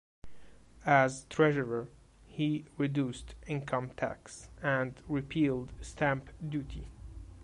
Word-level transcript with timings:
As 0.83 1.25
treasurer, 1.29 1.87
he 2.25 2.65
reduced 2.75 3.35
income 3.45 3.91
tax 3.91 4.49
and 4.63 4.99
repealed 5.07 5.73
stamp 5.79 6.31
duty. 6.49 6.87